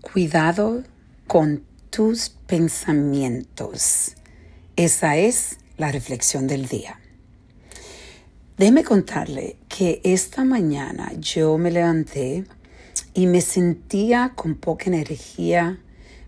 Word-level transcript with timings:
Cuidado 0.00 0.82
con 1.26 1.62
tus 1.90 2.30
pensamientos. 2.30 4.16
Esa 4.74 5.18
es 5.18 5.58
la 5.76 5.92
reflexión 5.92 6.46
del 6.46 6.68
día. 6.68 6.98
Déjeme 8.56 8.82
contarle 8.82 9.58
que 9.68 10.00
esta 10.02 10.42
mañana 10.44 11.12
yo 11.20 11.58
me 11.58 11.70
levanté 11.70 12.46
y 13.12 13.26
me 13.26 13.42
sentía 13.42 14.32
con 14.34 14.54
poca 14.54 14.86
energía, 14.86 15.78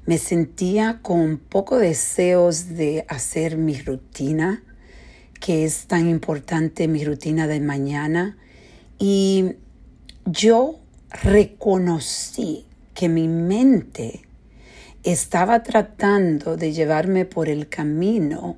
me 0.04 0.18
sentía 0.18 1.00
con 1.00 1.39
poco 1.39 1.79
deseos 1.79 2.77
de 2.77 3.07
hacer 3.09 3.57
mi 3.57 3.80
rutina, 3.80 4.62
que 5.41 5.64
es 5.64 5.86
tan 5.86 6.11
importante 6.11 6.89
mi 6.89 7.07
rutina 7.07 7.46
de 7.46 7.61
mañana. 7.61 8.36
Y 8.98 9.52
yo 10.27 10.79
reconocí 11.23 12.66
que 12.95 13.09
mi 13.09 13.29
mente 13.29 14.23
estaba 15.03 15.63
tratando 15.63 16.57
de 16.57 16.73
llevarme 16.73 17.25
por 17.25 17.49
el 17.49 17.69
camino 17.69 18.57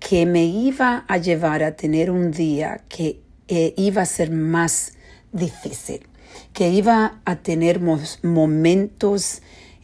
que 0.00 0.26
me 0.26 0.44
iba 0.44 1.04
a 1.08 1.18
llevar 1.18 1.62
a 1.62 1.76
tener 1.76 2.10
un 2.10 2.30
día 2.32 2.82
que 2.88 3.20
eh, 3.48 3.74
iba 3.76 4.02
a 4.02 4.06
ser 4.06 4.30
más 4.30 4.94
difícil, 5.32 6.00
que 6.52 6.70
iba 6.70 7.20
a 7.24 7.36
tener 7.36 7.80
momentos 8.22 9.42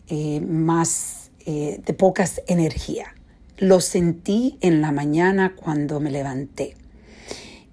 eh, 0.09 0.41
más 0.41 1.31
eh, 1.47 1.81
de 1.85 1.95
pocas 1.95 2.43
energía. 2.47 3.15
Lo 3.59 3.81
sentí 3.81 4.59
en 4.61 4.81
la 4.81 4.91
mañana 4.91 5.55
cuando 5.55 6.01
me 6.01 6.11
levanté. 6.11 6.77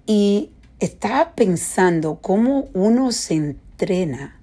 Y 0.06 0.50
estaba 0.80 1.34
pensando 1.34 2.20
cómo 2.20 2.68
uno 2.72 3.10
se 3.12 3.34
entrena 3.34 4.37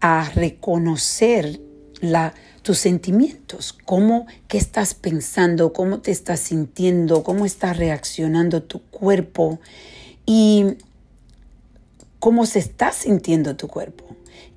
a 0.00 0.30
reconocer 0.34 1.60
la, 2.00 2.34
tus 2.62 2.78
sentimientos, 2.78 3.72
cómo, 3.84 4.26
qué 4.46 4.58
estás 4.58 4.94
pensando, 4.94 5.72
cómo 5.72 6.00
te 6.00 6.10
estás 6.10 6.40
sintiendo, 6.40 7.22
cómo 7.22 7.46
está 7.46 7.72
reaccionando 7.72 8.62
tu 8.62 8.82
cuerpo 8.82 9.58
y 10.26 10.76
cómo 12.18 12.46
se 12.46 12.58
está 12.58 12.92
sintiendo 12.92 13.56
tu 13.56 13.68
cuerpo. 13.68 14.04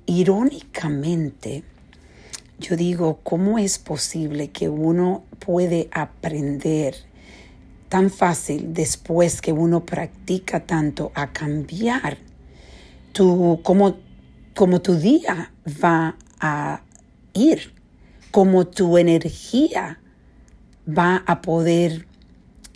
Irónicamente, 0.06 1.64
yo 2.58 2.76
digo, 2.76 3.20
¿cómo 3.22 3.58
es 3.58 3.78
posible 3.78 4.50
que 4.50 4.68
uno 4.68 5.24
puede 5.38 5.88
aprender 5.92 6.94
tan 7.88 8.10
fácil 8.10 8.72
después 8.72 9.42
que 9.42 9.52
uno 9.52 9.84
practica 9.84 10.64
tanto 10.64 11.12
a 11.14 11.32
cambiar 11.32 12.18
tu, 13.12 13.60
cómo 13.62 13.96
como 14.62 14.80
tu 14.80 14.94
día 14.94 15.52
va 15.82 16.16
a 16.38 16.84
ir, 17.32 17.74
como 18.30 18.68
tu 18.68 18.96
energía 18.96 20.00
va 20.86 21.24
a 21.26 21.42
poder 21.42 22.06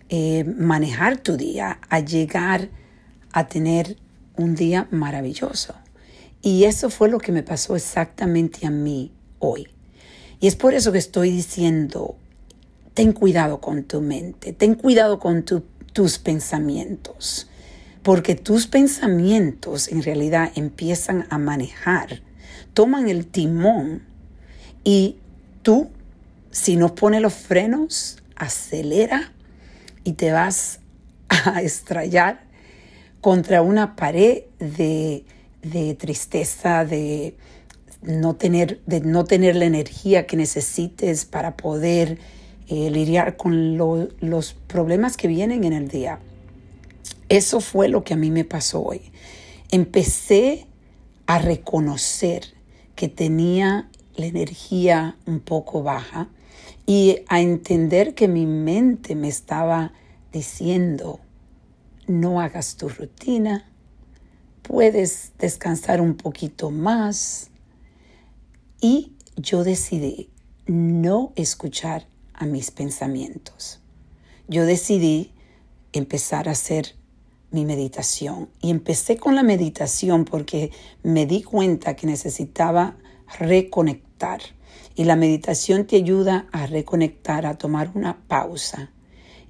eh, 0.08 0.42
manejar 0.42 1.18
tu 1.18 1.36
día, 1.36 1.78
a 1.88 2.00
llegar 2.00 2.70
a 3.30 3.46
tener 3.46 3.98
un 4.36 4.56
día 4.56 4.88
maravilloso. 4.90 5.76
Y 6.42 6.64
eso 6.64 6.90
fue 6.90 7.08
lo 7.08 7.20
que 7.20 7.30
me 7.30 7.44
pasó 7.44 7.76
exactamente 7.76 8.66
a 8.66 8.70
mí 8.70 9.12
hoy. 9.38 9.68
Y 10.40 10.48
es 10.48 10.56
por 10.56 10.74
eso 10.74 10.90
que 10.90 10.98
estoy 10.98 11.30
diciendo, 11.30 12.16
ten 12.94 13.12
cuidado 13.12 13.60
con 13.60 13.84
tu 13.84 14.00
mente, 14.00 14.52
ten 14.52 14.74
cuidado 14.74 15.20
con 15.20 15.44
tus 15.44 16.18
pensamientos 16.18 17.48
porque 18.06 18.36
tus 18.36 18.68
pensamientos 18.68 19.88
en 19.88 20.00
realidad 20.00 20.52
empiezan 20.54 21.26
a 21.28 21.38
manejar, 21.38 22.22
toman 22.72 23.08
el 23.08 23.26
timón 23.26 24.04
y 24.84 25.16
tú, 25.62 25.88
si 26.52 26.76
no 26.76 26.94
pones 26.94 27.20
los 27.20 27.34
frenos, 27.34 28.22
acelera 28.36 29.32
y 30.04 30.12
te 30.12 30.30
vas 30.30 30.78
a 31.28 31.60
estrellar 31.62 32.44
contra 33.20 33.60
una 33.60 33.96
pared 33.96 34.44
de, 34.60 35.24
tristeza, 35.98 36.84
de 36.84 37.34
no, 38.02 38.36
tener, 38.36 38.80
de 38.86 39.00
no 39.00 39.24
tener 39.24 39.56
la 39.56 39.64
energía 39.64 40.28
que 40.28 40.36
necesites 40.36 41.24
para 41.24 41.56
poder 41.56 42.20
eh, 42.68 42.88
lidiar 42.88 43.36
con 43.36 43.76
los 43.76 44.54
problemas 44.68 45.16
que 45.16 45.26
vienen 45.26 45.64
en 45.64 45.72
el 45.72 45.88
día. 45.88 46.20
Eso 47.28 47.60
fue 47.60 47.88
lo 47.88 48.04
que 48.04 48.14
a 48.14 48.16
mí 48.16 48.30
me 48.30 48.44
pasó 48.44 48.82
hoy. 48.82 49.12
Empecé 49.70 50.66
a 51.26 51.38
reconocer 51.38 52.54
que 52.94 53.08
tenía 53.08 53.90
la 54.14 54.26
energía 54.26 55.16
un 55.26 55.40
poco 55.40 55.82
baja 55.82 56.28
y 56.86 57.18
a 57.28 57.40
entender 57.40 58.14
que 58.14 58.28
mi 58.28 58.46
mente 58.46 59.14
me 59.14 59.28
estaba 59.28 59.92
diciendo, 60.32 61.20
no 62.06 62.40
hagas 62.40 62.76
tu 62.76 62.88
rutina, 62.88 63.68
puedes 64.62 65.32
descansar 65.38 66.00
un 66.00 66.16
poquito 66.16 66.70
más. 66.70 67.50
Y 68.80 69.12
yo 69.36 69.64
decidí 69.64 70.30
no 70.66 71.32
escuchar 71.36 72.06
a 72.34 72.46
mis 72.46 72.70
pensamientos. 72.70 73.80
Yo 74.48 74.64
decidí 74.64 75.32
empezar 75.98 76.48
a 76.48 76.52
hacer 76.52 76.94
mi 77.50 77.64
meditación. 77.64 78.48
Y 78.60 78.70
empecé 78.70 79.16
con 79.16 79.34
la 79.34 79.42
meditación 79.42 80.24
porque 80.24 80.70
me 81.02 81.26
di 81.26 81.42
cuenta 81.42 81.96
que 81.96 82.06
necesitaba 82.06 82.96
reconectar. 83.38 84.40
Y 84.94 85.04
la 85.04 85.16
meditación 85.16 85.86
te 85.86 85.96
ayuda 85.96 86.46
a 86.52 86.66
reconectar, 86.66 87.46
a 87.46 87.58
tomar 87.58 87.90
una 87.94 88.18
pausa. 88.28 88.90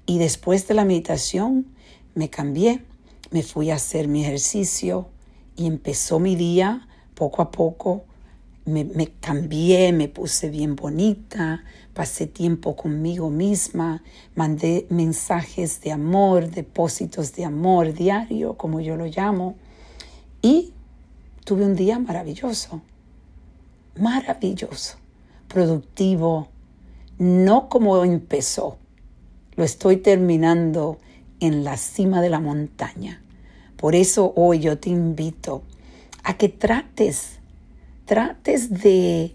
Y 0.07 0.19
después 0.19 0.67
de 0.69 0.75
la 0.75 0.85
meditación 0.85 1.67
me 2.15 2.31
cambié, 2.31 2.83
me 3.31 3.43
fui 3.43 3.71
a 3.71 3.77
hacer 3.77 4.09
mi 4.09 4.23
ejercicio 4.23 5.09
y 5.57 5.67
empezó 5.67 6.19
mi 6.21 6.37
día 6.37 6.89
poco 7.15 7.43
a 7.43 7.51
poco 7.51 8.05
me, 8.67 9.13
cambié, 9.21 9.93
me 9.93 10.09
puse 10.09 10.51
bien 10.51 10.75
bonita, 10.75 11.63
pasé 11.95 12.27
tiempo 12.27 12.75
conmigo 12.75 13.31
misma, 13.31 14.03
mandé 14.35 14.87
mensajes 14.91 15.81
de 15.81 15.93
amor, 15.93 16.51
depósitos 16.51 17.33
de 17.35 17.45
amor 17.45 17.95
diario, 17.95 18.55
como 18.55 18.81
yo 18.81 18.97
lo 18.97 19.07
llamo, 19.07 19.55
y 20.43 20.73
tuve 21.45 21.65
un 21.65 21.77
día 21.77 21.99
maravilloso, 22.01 22.83
maravilloso, 23.99 24.99
productivo, 25.47 26.49
no 27.19 27.69
como 27.69 28.05
empezó, 28.05 28.79
lo 29.55 29.63
estoy 29.63 29.99
terminando 29.99 30.99
en 31.39 31.63
la 31.63 31.77
cima 31.77 32.21
de 32.21 32.31
la 32.31 32.41
montaña. 32.41 33.23
Por 33.77 33.95
eso 33.95 34.33
hoy 34.35 34.59
yo 34.59 34.79
te 34.79 34.91
invito 34.91 35.63
a 36.25 36.37
que 36.37 36.49
trates 36.49 37.39
trates 38.07 38.71
de, 38.71 39.35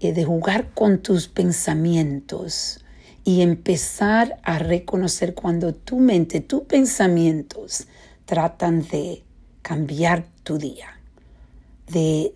eh, 0.00 0.12
de 0.12 0.24
jugar 0.24 0.74
con 0.74 0.98
tus 0.98 1.28
pensamientos 1.28 2.84
y 3.24 3.42
empezar 3.42 4.38
a 4.42 4.58
reconocer 4.58 5.34
cuando 5.34 5.74
tu 5.74 5.98
mente, 5.98 6.40
tus 6.40 6.62
pensamientos 6.62 7.86
tratan 8.26 8.86
de 8.88 9.22
cambiar 9.62 10.26
tu 10.42 10.58
día, 10.58 11.00
de, 11.88 12.32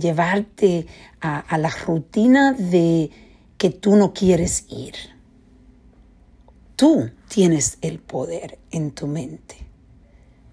llevarte 0.00 0.86
a, 1.20 1.38
a, 1.38 1.58
la 1.58 1.70
rutina 1.70 2.52
de 2.52 3.10
que 3.56 3.70
tú 3.70 3.96
no 3.96 4.12
quieres 4.12 4.66
ir. 4.68 4.94
Tú 6.76 7.10
tienes 7.28 7.78
el 7.82 7.98
poder 7.98 8.58
en 8.70 8.90
tu 8.90 9.06
mente. 9.06 9.56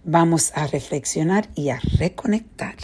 Vamos 0.04 0.52
a 0.56 0.68
reflexionar 0.68 1.50
y 1.56 1.70
a 1.70 1.80
reconectar. 1.98 2.76